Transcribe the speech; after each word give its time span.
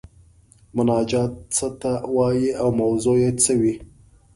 مناجات 0.75 1.33
څه 1.55 1.67
ته 1.79 1.91
وايي 2.15 2.47
او 2.61 2.67
موضوع 2.81 3.15
یې 3.23 3.31
څه 3.43 3.51
وي؟ 3.61 3.73